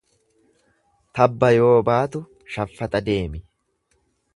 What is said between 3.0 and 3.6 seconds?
deemi.